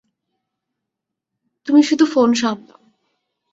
[1.67, 2.81] তুমি শুধু ফোন সামলাও।